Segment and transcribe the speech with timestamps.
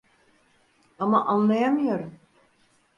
[0.99, 2.19] Ama anlayamıyorum.